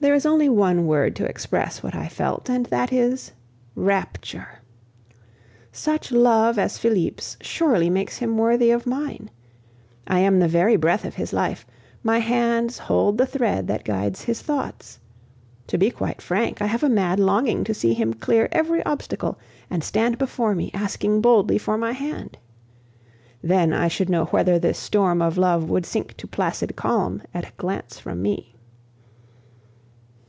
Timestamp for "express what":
1.24-1.94